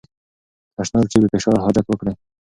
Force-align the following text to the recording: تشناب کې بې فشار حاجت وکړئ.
تشناب 0.75 1.05
کې 1.11 1.17
بې 1.21 1.27
فشار 1.33 1.57
حاجت 1.65 1.85
وکړئ. 1.89 2.13